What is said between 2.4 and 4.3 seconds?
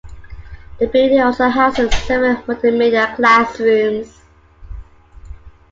multimedia classrooms.